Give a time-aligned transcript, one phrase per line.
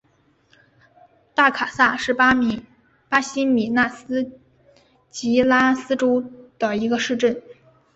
[1.35, 2.33] 大卡萨是巴
[3.21, 4.31] 西米纳斯
[5.11, 6.23] 吉拉斯州
[6.57, 7.39] 的一个市镇。